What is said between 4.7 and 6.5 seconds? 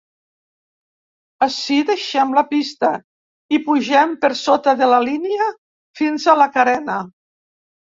de la línia fins a